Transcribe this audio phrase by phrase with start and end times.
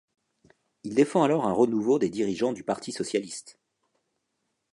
[0.83, 3.59] Il défend alors un renouveau des dirigeants du parti socialiste.